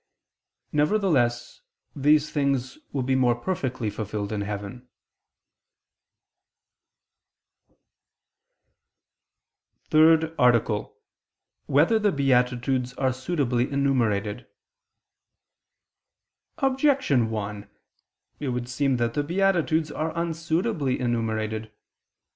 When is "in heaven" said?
4.31-4.89